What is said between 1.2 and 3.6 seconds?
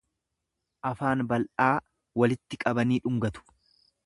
bal'aa walitti qabanii dhungatu.